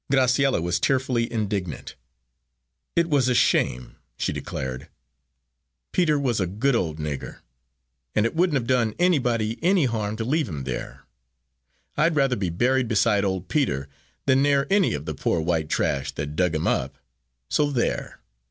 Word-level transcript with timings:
Graciella 0.11 0.63
was 0.63 0.79
tearfully 0.79 1.31
indignant. 1.31 1.93
"It 2.95 3.07
was 3.07 3.29
a 3.29 3.35
shame!" 3.35 3.97
she 4.17 4.33
declared. 4.33 4.87
"Peter 5.91 6.17
was 6.17 6.39
a 6.39 6.47
good 6.47 6.75
old 6.75 6.97
nigger, 6.97 7.41
and 8.15 8.25
it 8.25 8.35
wouldn't 8.35 8.55
have 8.55 8.65
done 8.65 8.95
anybody 8.97 9.59
any 9.61 9.85
harm 9.85 10.15
to 10.15 10.25
leave 10.25 10.49
him 10.49 10.63
there. 10.63 11.03
I'd 11.97 12.15
rather 12.15 12.35
be 12.35 12.49
buried 12.49 12.87
beside 12.87 13.23
old 13.23 13.47
Peter 13.47 13.89
than 14.25 14.41
near 14.41 14.65
any 14.71 14.95
of 14.95 15.05
the 15.05 15.13
poor 15.13 15.39
white 15.39 15.69
trash 15.69 16.11
that 16.13 16.35
dug 16.35 16.55
him 16.55 16.65
up 16.65 16.97
so 17.47 17.69
there! 17.69 18.21